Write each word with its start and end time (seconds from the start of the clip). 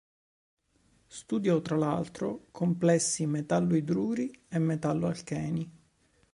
Studiò 1.05 1.61
tra 1.61 1.75
l'altro 1.75 2.47
complessi 2.49 3.27
metallo-idruri 3.27 4.45
e 4.49 4.57
metallo-alcheni. 4.57 5.71